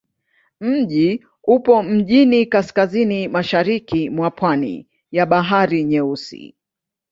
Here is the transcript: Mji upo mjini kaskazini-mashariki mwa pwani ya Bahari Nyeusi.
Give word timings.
Mji 0.61 1.23
upo 1.47 1.83
mjini 1.83 2.45
kaskazini-mashariki 2.45 4.09
mwa 4.09 4.31
pwani 4.31 4.87
ya 5.11 5.25
Bahari 5.25 5.83
Nyeusi. 5.83 6.55